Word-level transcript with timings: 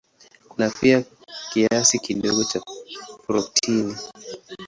Kuna 0.49 0.69
pia 0.69 1.03
kiasi 1.51 1.99
kidogo 1.99 2.43
cha 2.43 2.61
protini. 3.27 3.95